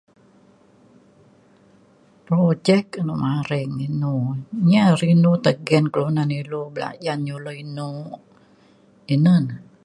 projek 2.25 2.85
inu 3.01 3.15
maring 3.25 3.73
inu 3.87 4.13
nyi 4.67 4.77
are 4.91 5.05
inu 5.15 5.31
tai 5.43 5.55
nggin 5.61 5.87
ilu 6.41 6.61
belajan 6.75 7.19
nyulo 7.25 7.51
eno 7.63 7.89
ina 9.13 9.33
ne 9.45 9.53